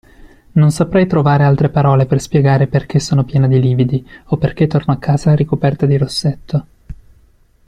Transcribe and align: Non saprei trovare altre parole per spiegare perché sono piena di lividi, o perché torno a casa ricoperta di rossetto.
Non 0.53 0.71
saprei 0.71 1.05
trovare 1.05 1.43
altre 1.43 1.69
parole 1.69 2.07
per 2.07 2.19
spiegare 2.19 2.65
perché 2.65 2.97
sono 2.99 3.23
piena 3.23 3.47
di 3.47 3.61
lividi, 3.61 4.03
o 4.29 4.37
perché 4.37 4.65
torno 4.65 4.95
a 4.95 4.97
casa 4.97 5.35
ricoperta 5.35 5.85
di 5.85 5.95
rossetto. 5.99 6.65